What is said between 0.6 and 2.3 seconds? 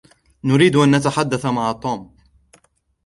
أن نتحدث مع توم.